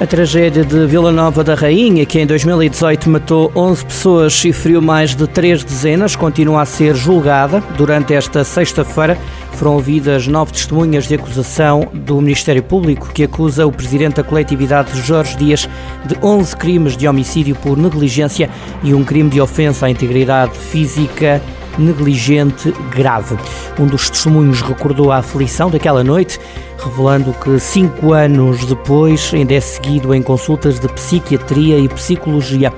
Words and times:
A 0.00 0.06
tragédia 0.06 0.64
de 0.64 0.86
Vila 0.86 1.12
Nova 1.12 1.44
da 1.44 1.54
Rainha, 1.54 2.06
que 2.06 2.18
em 2.18 2.26
2018 2.26 3.10
matou 3.10 3.52
11 3.54 3.84
pessoas 3.84 4.44
e 4.46 4.50
feriu 4.50 4.80
mais 4.80 5.14
de 5.14 5.26
três 5.26 5.62
dezenas, 5.62 6.16
continua 6.16 6.62
a 6.62 6.64
ser 6.64 6.96
julgada. 6.96 7.62
Durante 7.76 8.14
esta 8.14 8.42
sexta-feira 8.42 9.18
foram 9.52 9.74
ouvidas 9.74 10.26
nove 10.26 10.52
testemunhas 10.52 11.06
de 11.06 11.16
acusação 11.16 11.86
do 11.92 12.18
Ministério 12.18 12.62
Público, 12.62 13.12
que 13.12 13.24
acusa 13.24 13.66
o 13.66 13.72
presidente 13.72 14.16
da 14.16 14.24
coletividade 14.24 14.98
Jorge 15.02 15.36
Dias 15.36 15.68
de 16.06 16.16
11 16.22 16.56
crimes 16.56 16.96
de 16.96 17.06
homicídio 17.06 17.54
por 17.56 17.76
negligência 17.76 18.48
e 18.82 18.94
um 18.94 19.04
crime 19.04 19.28
de 19.28 19.38
ofensa 19.38 19.84
à 19.84 19.90
integridade 19.90 20.58
física 20.58 21.42
negligente 21.80 22.72
grave. 22.90 23.36
Um 23.78 23.86
dos 23.86 24.10
testemunhos 24.10 24.60
recordou 24.60 25.10
a 25.10 25.18
aflição 25.18 25.70
daquela 25.70 26.04
noite, 26.04 26.38
revelando 26.78 27.32
que 27.32 27.58
cinco 27.58 28.12
anos 28.12 28.64
depois 28.64 29.30
ainda 29.32 29.54
é 29.54 29.60
seguido 29.60 30.14
em 30.14 30.22
consultas 30.22 30.78
de 30.78 30.88
psiquiatria 30.88 31.78
e 31.78 31.88
psicologia. 31.88 32.72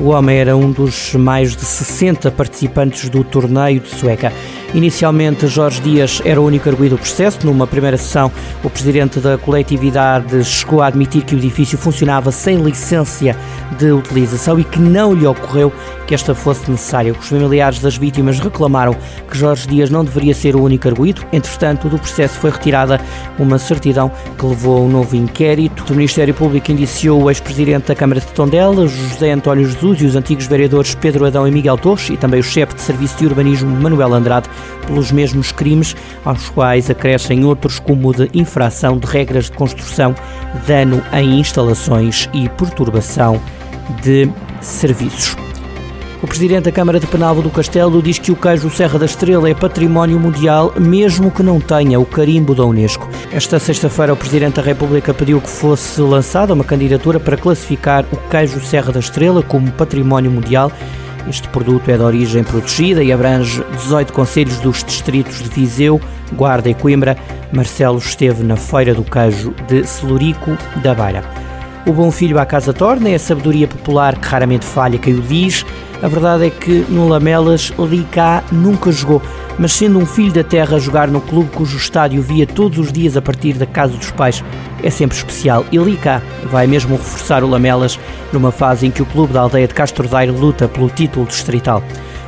O 0.00 0.10
homem 0.10 0.38
era 0.38 0.56
um 0.56 0.70
dos 0.70 1.14
mais 1.14 1.56
de 1.56 1.64
60 1.64 2.30
participantes 2.30 3.08
do 3.08 3.24
torneio 3.24 3.80
de 3.80 3.88
Sueca. 3.88 4.32
Inicialmente, 4.72 5.46
Jorge 5.46 5.80
Dias 5.80 6.22
era 6.24 6.40
o 6.40 6.44
único 6.44 6.68
arguído 6.68 6.94
do 6.94 7.00
processo. 7.00 7.44
Numa 7.44 7.66
primeira 7.66 7.96
sessão, 7.96 8.30
o 8.62 8.68
presidente 8.68 9.18
da 9.18 9.36
coletividade 9.38 10.44
chegou 10.44 10.82
a 10.82 10.86
admitir 10.86 11.24
que 11.24 11.34
o 11.34 11.38
edifício 11.38 11.76
funcionava 11.78 12.30
sem 12.30 12.58
licença 12.58 13.34
de 13.78 13.90
utilização 13.90 14.60
e 14.60 14.64
que 14.64 14.78
não 14.78 15.14
lhe 15.14 15.26
ocorreu 15.26 15.72
que 16.06 16.14
esta 16.14 16.34
fosse 16.34 16.70
necessária. 16.70 17.12
Os 17.12 17.28
familiares 17.28 17.80
das 17.80 17.96
vítimas 17.96 18.38
reclamaram 18.38 18.94
que 19.30 19.36
Jorge 19.36 19.66
Dias 19.66 19.90
não 19.90 20.04
deveria 20.04 20.34
ser 20.34 20.54
o 20.54 20.62
único 20.62 20.86
arguído. 20.86 21.24
Entretanto, 21.32 21.88
do 21.88 21.98
processo 21.98 22.38
foi 22.38 22.50
retirada 22.50 23.00
uma 23.38 23.58
certidão 23.58 24.12
que 24.38 24.46
levou 24.46 24.78
a 24.78 24.80
um 24.82 24.88
novo 24.88 25.16
inquérito. 25.16 25.92
O 25.92 25.96
Ministério 25.96 26.34
Público 26.34 26.70
indiciou 26.70 27.22
o 27.22 27.30
ex-presidente 27.30 27.88
da 27.88 27.94
Câmara 27.94 28.20
de 28.20 28.26
Tondela, 28.28 28.86
José 28.86 29.32
António 29.32 29.66
Jesus, 29.66 29.87
e 29.96 30.04
os 30.04 30.16
antigos 30.16 30.46
vereadores 30.46 30.94
Pedro 30.94 31.24
Adão 31.24 31.46
e 31.46 31.50
Miguel 31.50 31.78
Torres, 31.78 32.10
e 32.10 32.16
também 32.16 32.40
o 32.40 32.42
chefe 32.42 32.74
de 32.74 32.82
Serviço 32.82 33.18
de 33.18 33.26
Urbanismo, 33.26 33.68
Manuel 33.68 34.12
Andrade, 34.12 34.48
pelos 34.86 35.10
mesmos 35.10 35.52
crimes, 35.52 35.96
aos 36.24 36.48
quais 36.50 36.90
acrescem 36.90 37.44
outros 37.44 37.78
como 37.78 38.14
de 38.14 38.28
infração 38.34 38.98
de 38.98 39.06
regras 39.06 39.46
de 39.46 39.52
construção, 39.52 40.14
dano 40.66 41.02
em 41.12 41.40
instalações 41.40 42.28
e 42.34 42.48
perturbação 42.50 43.40
de 44.02 44.30
serviços. 44.60 45.47
O 46.20 46.26
presidente 46.26 46.64
da 46.64 46.72
Câmara 46.72 46.98
de 46.98 47.06
Penalvo 47.06 47.42
do 47.42 47.50
Castelo 47.50 48.02
diz 48.02 48.18
que 48.18 48.32
o 48.32 48.36
queijo 48.36 48.68
Serra 48.70 48.98
da 48.98 49.06
Estrela 49.06 49.48
é 49.48 49.54
património 49.54 50.18
mundial, 50.18 50.74
mesmo 50.76 51.30
que 51.30 51.44
não 51.44 51.60
tenha 51.60 52.00
o 52.00 52.04
carimbo 52.04 52.56
da 52.56 52.64
Unesco. 52.64 53.08
Esta 53.30 53.60
sexta-feira, 53.60 54.12
o 54.12 54.16
presidente 54.16 54.56
da 54.56 54.62
República 54.62 55.14
pediu 55.14 55.40
que 55.40 55.48
fosse 55.48 56.00
lançada 56.00 56.52
uma 56.52 56.64
candidatura 56.64 57.20
para 57.20 57.36
classificar 57.36 58.04
o 58.10 58.16
queijo 58.28 58.60
Serra 58.60 58.90
da 58.90 58.98
Estrela 58.98 59.44
como 59.44 59.70
património 59.70 60.30
mundial. 60.30 60.72
Este 61.28 61.46
produto 61.48 61.88
é 61.88 61.96
de 61.96 62.02
origem 62.02 62.42
protegida 62.42 63.00
e 63.04 63.12
abrange 63.12 63.62
18 63.76 64.12
conselhos 64.12 64.58
dos 64.58 64.82
distritos 64.82 65.40
de 65.40 65.48
Viseu, 65.48 66.00
Guarda 66.32 66.68
e 66.68 66.74
Coimbra. 66.74 67.16
Marcelo 67.52 67.98
esteve 67.98 68.42
na 68.42 68.56
Feira 68.56 68.92
do 68.92 69.04
Queijo 69.04 69.54
de 69.68 69.86
Celurico 69.86 70.58
da 70.82 70.94
Beira. 70.94 71.47
O 71.88 71.92
bom 71.94 72.10
filho 72.10 72.38
à 72.38 72.44
casa 72.44 72.74
torna 72.74 73.08
é 73.08 73.14
a 73.14 73.18
sabedoria 73.18 73.66
popular 73.66 74.14
que 74.14 74.28
raramente 74.28 74.66
falha 74.66 74.98
quem 74.98 75.14
o 75.14 75.22
diz. 75.22 75.64
A 76.02 76.06
verdade 76.06 76.46
é 76.46 76.50
que 76.50 76.84
no 76.86 77.08
Lamelas, 77.08 77.72
Licá 77.78 78.44
nunca 78.52 78.92
jogou, 78.92 79.22
mas 79.58 79.72
sendo 79.72 79.98
um 79.98 80.04
filho 80.04 80.30
da 80.30 80.44
terra 80.44 80.76
a 80.76 80.78
jogar 80.78 81.08
no 81.08 81.18
clube 81.18 81.48
cujo 81.48 81.78
estádio 81.78 82.20
via 82.20 82.46
todos 82.46 82.78
os 82.78 82.92
dias 82.92 83.16
a 83.16 83.22
partir 83.22 83.54
da 83.54 83.64
casa 83.64 83.96
dos 83.96 84.10
pais, 84.10 84.44
é 84.82 84.90
sempre 84.90 85.16
especial. 85.16 85.64
E 85.72 85.78
Licá 85.78 86.20
vai 86.50 86.66
mesmo 86.66 86.94
reforçar 86.94 87.42
o 87.42 87.48
Lamelas 87.48 87.98
numa 88.34 88.52
fase 88.52 88.86
em 88.86 88.90
que 88.90 89.00
o 89.00 89.06
clube 89.06 89.32
da 89.32 89.40
aldeia 89.40 89.66
de 89.66 89.72
Castro 89.72 90.06
Daire 90.06 90.30
luta 90.30 90.68
pelo 90.68 90.90
título 90.90 91.24
distrital. 91.24 91.82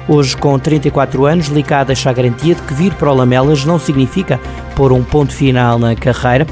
Hoje, 0.08 0.34
com 0.38 0.58
34 0.58 1.26
anos, 1.26 1.48
Licá 1.48 1.84
deixa 1.84 2.08
a 2.08 2.14
garantia 2.14 2.54
de 2.54 2.62
que 2.62 2.72
vir 2.72 2.94
para 2.94 3.12
o 3.12 3.14
Lamelas 3.14 3.66
não 3.66 3.78
significa 3.78 4.40
pôr 4.74 4.90
um 4.90 5.04
ponto 5.04 5.34
final 5.34 5.78
na 5.78 5.94
carreira. 5.94 6.46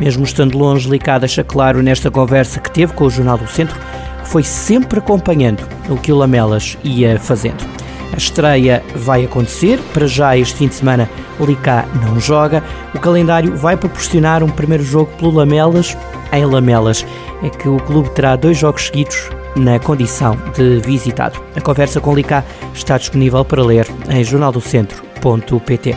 Mesmo 0.00 0.24
estando 0.24 0.56
longe, 0.56 0.88
Licá 0.88 1.18
deixa 1.18 1.44
claro 1.44 1.82
nesta 1.82 2.10
conversa 2.10 2.58
que 2.58 2.70
teve 2.70 2.94
com 2.94 3.04
o 3.04 3.10
Jornal 3.10 3.36
do 3.36 3.46
Centro 3.46 3.78
foi 4.24 4.42
sempre 4.42 4.98
acompanhando 4.98 5.66
o 5.88 5.96
que 5.96 6.12
o 6.12 6.16
Lamelas 6.16 6.78
ia 6.82 7.18
fazendo. 7.18 7.64
A 8.12 8.16
estreia 8.16 8.82
vai 8.94 9.24
acontecer, 9.24 9.78
para 9.92 10.06
já 10.06 10.36
este 10.36 10.56
fim 10.56 10.68
de 10.68 10.74
semana 10.74 11.08
Licá 11.38 11.84
não 12.02 12.18
joga. 12.18 12.62
O 12.94 12.98
calendário 12.98 13.56
vai 13.56 13.76
proporcionar 13.76 14.42
um 14.42 14.48
primeiro 14.48 14.82
jogo 14.82 15.10
pelo 15.18 15.32
Lamelas 15.32 15.96
em 16.32 16.44
Lamelas. 16.44 17.06
É 17.42 17.50
que 17.50 17.68
o 17.68 17.76
clube 17.78 18.10
terá 18.10 18.36
dois 18.36 18.58
jogos 18.58 18.86
seguidos 18.86 19.30
na 19.56 19.78
condição 19.78 20.36
de 20.54 20.80
visitado. 20.80 21.40
A 21.56 21.60
conversa 21.60 22.00
com 22.00 22.14
Licá 22.14 22.44
está 22.74 22.98
disponível 22.98 23.44
para 23.44 23.64
ler 23.64 23.86
em 24.08 24.22
jornaldocentro.pt. 24.24 25.96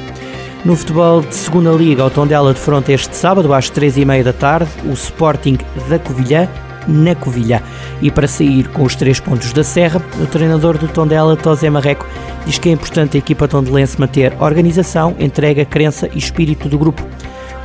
No 0.65 0.77
futebol 0.77 1.19
de 1.19 1.35
segunda 1.35 1.71
liga, 1.71 2.05
o 2.05 2.09
Tondela 2.09 2.53
de 2.53 2.59
fronte 2.59 2.93
este 2.93 3.13
sábado 3.17 3.53
às 3.53 3.69
três 3.69 3.97
e 3.97 4.05
meia 4.05 4.23
da 4.23 4.31
tarde, 4.31 4.71
o 4.85 4.93
Sporting 4.93 5.57
da 5.89 5.99
Covilhã 5.99 6.47
na 6.87 7.13
Covilhã. 7.13 7.61
E 8.01 8.09
para 8.09 8.29
sair 8.29 8.69
com 8.69 8.83
os 8.83 8.95
três 8.95 9.19
pontos 9.19 9.51
da 9.51 9.61
Serra, 9.61 10.01
o 10.21 10.25
treinador 10.25 10.77
do 10.77 10.87
Tondela, 10.87 11.35
Tosé 11.35 11.69
Marreco, 11.69 12.07
diz 12.45 12.59
que 12.59 12.69
é 12.69 12.71
importante 12.71 13.17
a 13.17 13.19
equipa 13.19 13.45
tondelense 13.45 13.99
manter 13.99 14.33
organização, 14.41 15.13
entrega, 15.19 15.65
crença 15.65 16.09
e 16.13 16.17
espírito 16.17 16.69
do 16.69 16.77
grupo. 16.77 17.05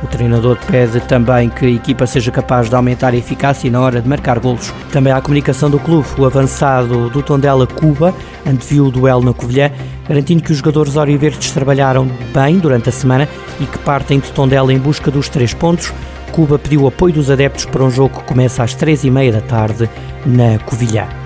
O 0.01 0.07
treinador 0.07 0.57
pede 0.65 0.99
também 1.01 1.49
que 1.49 1.65
a 1.65 1.69
equipa 1.69 2.07
seja 2.07 2.31
capaz 2.31 2.69
de 2.69 2.75
aumentar 2.75 3.13
a 3.13 3.17
eficácia 3.17 3.69
na 3.69 3.81
hora 3.81 4.01
de 4.01 4.07
marcar 4.07 4.39
golos. 4.39 4.73
Também 4.91 5.11
há 5.11 5.17
a 5.17 5.21
comunicação 5.21 5.69
do 5.69 5.79
clube. 5.79 6.07
O 6.17 6.25
avançado 6.25 7.09
do 7.09 7.21
Tondela 7.21 7.67
Cuba 7.67 8.13
anteviu 8.47 8.85
o 8.85 8.91
duelo 8.91 9.23
na 9.23 9.33
Covilhã, 9.33 9.71
garantindo 10.07 10.41
que 10.41 10.51
os 10.51 10.57
jogadores 10.59 10.95
oriverdes 10.95 11.51
trabalharam 11.51 12.09
bem 12.33 12.59
durante 12.59 12.87
a 12.89 12.93
semana 12.93 13.27
e 13.59 13.65
que 13.65 13.77
partem 13.79 14.19
de 14.19 14.31
Tondela 14.31 14.71
em 14.71 14.79
busca 14.79 15.11
dos 15.11 15.27
três 15.27 15.53
pontos. 15.53 15.93
Cuba 16.31 16.57
pediu 16.57 16.87
apoio 16.87 17.13
dos 17.13 17.29
adeptos 17.29 17.65
para 17.65 17.83
um 17.83 17.91
jogo 17.91 18.19
que 18.19 18.23
começa 18.23 18.63
às 18.63 18.73
três 18.73 19.03
e 19.03 19.11
meia 19.11 19.33
da 19.33 19.41
tarde 19.41 19.89
na 20.25 20.59
Covilhã. 20.59 21.18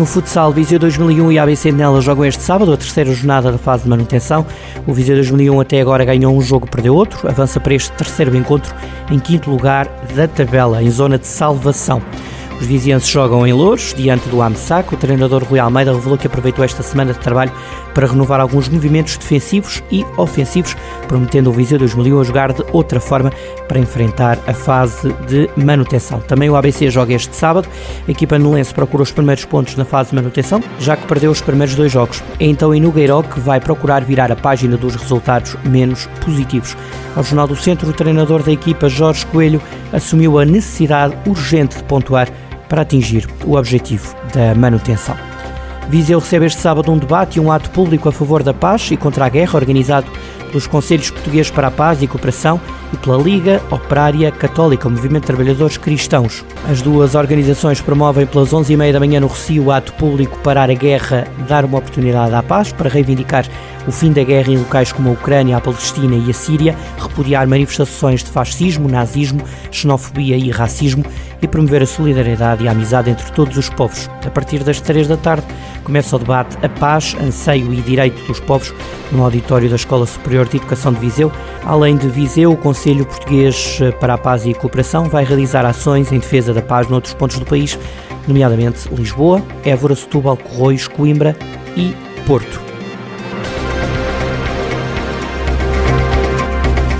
No 0.00 0.06
futsal, 0.06 0.50
Viseu 0.50 0.78
2001 0.78 1.32
e 1.32 1.38
ABC 1.38 1.70
Nela 1.70 2.00
jogam 2.00 2.24
este 2.24 2.42
sábado 2.42 2.72
a 2.72 2.76
terceira 2.78 3.12
jornada 3.12 3.52
da 3.52 3.58
fase 3.58 3.82
de 3.82 3.90
manutenção. 3.90 4.46
O 4.86 4.94
Viseu 4.94 5.14
2001 5.14 5.60
até 5.60 5.78
agora 5.78 6.06
ganhou 6.06 6.34
um 6.34 6.40
jogo, 6.40 6.66
perdeu 6.66 6.94
outro, 6.94 7.28
avança 7.28 7.60
para 7.60 7.74
este 7.74 7.92
terceiro 7.92 8.34
encontro 8.34 8.74
em 9.10 9.18
quinto 9.18 9.50
lugar 9.50 9.86
da 10.16 10.26
tabela, 10.26 10.82
em 10.82 10.90
zona 10.90 11.18
de 11.18 11.26
salvação. 11.26 12.00
Os 12.60 12.66
vizienses 12.66 13.08
jogam 13.08 13.46
em 13.46 13.54
Louros, 13.54 13.94
diante 13.96 14.28
do 14.28 14.42
AMSAC. 14.42 14.92
O 14.92 14.96
treinador 14.96 15.42
Rui 15.42 15.58
Almeida 15.58 15.94
revelou 15.94 16.18
que 16.18 16.26
aproveitou 16.26 16.62
esta 16.62 16.82
semana 16.82 17.14
de 17.14 17.18
trabalho 17.18 17.50
para 17.94 18.06
renovar 18.06 18.38
alguns 18.38 18.68
movimentos 18.68 19.16
defensivos 19.16 19.82
e 19.90 20.04
ofensivos, 20.18 20.76
prometendo 21.08 21.48
o 21.48 21.52
Viseu 21.52 21.78
2001 21.78 22.20
a 22.20 22.24
jogar 22.24 22.52
de 22.52 22.62
outra 22.70 23.00
forma 23.00 23.32
para 23.66 23.78
enfrentar 23.78 24.38
a 24.46 24.52
fase 24.52 25.10
de 25.26 25.48
manutenção. 25.56 26.20
Também 26.20 26.50
o 26.50 26.56
ABC 26.56 26.90
joga 26.90 27.14
este 27.14 27.34
sábado. 27.34 27.66
A 28.06 28.10
equipa 28.10 28.38
nulense 28.38 28.74
procura 28.74 29.04
os 29.04 29.10
primeiros 29.10 29.46
pontos 29.46 29.74
na 29.76 29.86
fase 29.86 30.10
de 30.10 30.16
manutenção, 30.16 30.62
já 30.78 30.96
que 30.96 31.06
perdeu 31.06 31.30
os 31.30 31.40
primeiros 31.40 31.74
dois 31.74 31.90
jogos. 31.90 32.22
É 32.38 32.44
então 32.44 32.74
em 32.74 32.80
Nogueiró 32.80 33.22
que 33.22 33.40
vai 33.40 33.58
procurar 33.58 34.04
virar 34.04 34.30
a 34.30 34.36
página 34.36 34.76
dos 34.76 34.96
resultados 34.96 35.56
menos 35.64 36.06
positivos. 36.22 36.76
Ao 37.16 37.24
Jornal 37.24 37.48
do 37.48 37.56
Centro, 37.56 37.88
o 37.88 37.92
treinador 37.94 38.42
da 38.42 38.52
equipa, 38.52 38.88
Jorge 38.88 39.24
Coelho, 39.26 39.62
assumiu 39.92 40.38
a 40.38 40.44
necessidade 40.44 41.16
urgente 41.26 41.78
de 41.78 41.84
pontuar 41.84 42.28
para 42.70 42.82
atingir 42.82 43.28
o 43.44 43.56
objetivo 43.56 44.14
da 44.32 44.54
manutenção. 44.54 45.16
Viseu 45.90 46.20
recebe 46.20 46.46
este 46.46 46.60
sábado 46.60 46.92
um 46.92 46.96
debate 46.96 47.36
e 47.36 47.40
um 47.40 47.50
ato 47.50 47.68
público 47.70 48.08
a 48.08 48.12
favor 48.12 48.44
da 48.44 48.54
paz 48.54 48.92
e 48.92 48.96
contra 48.96 49.26
a 49.26 49.28
guerra, 49.28 49.56
organizado 49.58 50.06
pelos 50.50 50.66
Conselhos 50.66 51.10
Portugueses 51.10 51.50
para 51.50 51.68
a 51.68 51.70
Paz 51.70 52.02
e 52.02 52.06
Cooperação 52.06 52.60
e 52.92 52.96
pela 52.96 53.16
Liga 53.16 53.62
Operária 53.70 54.30
Católica, 54.30 54.88
o 54.88 54.90
Movimento 54.90 55.22
de 55.22 55.26
Trabalhadores 55.28 55.76
Cristãos. 55.76 56.44
As 56.68 56.82
duas 56.82 57.14
organizações 57.14 57.80
promovem 57.80 58.26
pelas 58.26 58.50
11h30 58.50 58.92
da 58.92 59.00
manhã 59.00 59.20
no 59.20 59.28
Recio 59.28 59.64
o 59.64 59.72
ato 59.72 59.92
público 59.94 60.38
Parar 60.38 60.70
a 60.70 60.74
Guerra, 60.74 61.26
Dar 61.48 61.64
uma 61.64 61.78
Oportunidade 61.78 62.34
à 62.34 62.42
Paz, 62.42 62.72
para 62.72 62.90
reivindicar 62.90 63.46
o 63.86 63.92
fim 63.92 64.12
da 64.12 64.22
guerra 64.22 64.52
em 64.52 64.58
locais 64.58 64.92
como 64.92 65.08
a 65.08 65.12
Ucrânia, 65.12 65.56
a 65.56 65.60
Palestina 65.60 66.16
e 66.16 66.30
a 66.30 66.34
Síria, 66.34 66.76
repudiar 66.98 67.46
manifestações 67.46 68.22
de 68.22 68.30
fascismo, 68.30 68.88
nazismo, 68.88 69.42
xenofobia 69.70 70.36
e 70.36 70.50
racismo 70.50 71.04
e 71.40 71.48
promover 71.48 71.82
a 71.82 71.86
solidariedade 71.86 72.64
e 72.64 72.68
a 72.68 72.72
amizade 72.72 73.10
entre 73.10 73.30
todos 73.32 73.56
os 73.56 73.70
povos. 73.70 74.10
A 74.24 74.30
partir 74.30 74.62
das 74.62 74.80
três 74.80 75.08
da 75.08 75.16
tarde 75.16 75.46
começa 75.90 76.14
o 76.14 76.20
debate 76.20 76.56
A 76.64 76.68
Paz, 76.68 77.16
Anseio 77.20 77.74
e 77.74 77.80
Direito 77.80 78.24
dos 78.24 78.38
Povos 78.38 78.72
no 79.10 79.24
auditório 79.24 79.68
da 79.68 79.74
Escola 79.74 80.06
Superior 80.06 80.48
de 80.48 80.58
Educação 80.58 80.92
de 80.92 81.00
Viseu. 81.00 81.32
Além 81.64 81.96
de 81.96 82.08
Viseu, 82.08 82.52
o 82.52 82.56
Conselho 82.56 83.04
Português 83.04 83.80
para 83.98 84.14
a 84.14 84.18
Paz 84.18 84.46
e 84.46 84.52
a 84.52 84.54
Cooperação 84.54 85.08
vai 85.08 85.24
realizar 85.24 85.66
ações 85.66 86.12
em 86.12 86.20
defesa 86.20 86.54
da 86.54 86.62
paz 86.62 86.88
noutros 86.88 87.12
pontos 87.12 87.40
do 87.40 87.44
país, 87.44 87.76
nomeadamente 88.28 88.88
Lisboa, 88.94 89.42
Évora, 89.64 89.96
Setúbal, 89.96 90.36
Corroios, 90.36 90.86
Coimbra 90.86 91.36
e 91.76 91.92
Porto. 92.24 92.60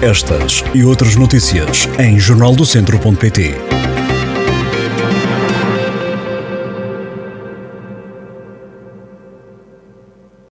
Estas 0.02 0.64
e 0.75 0.82
outras 0.82 1.14
notícias 1.14 1.88
em 1.96 2.19
jornaldocentro.pt. 2.19 3.54